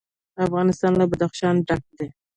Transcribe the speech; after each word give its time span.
افغانستان 0.45 0.91
له 0.99 1.05
بدخشان 1.11 1.55
ډک 1.67 1.83
دی. 1.97 2.07